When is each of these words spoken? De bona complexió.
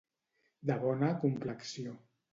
De 0.71 0.77
bona 0.85 1.13
complexió. 1.27 1.97